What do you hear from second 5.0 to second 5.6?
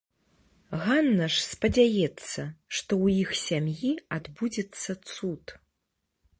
цуд.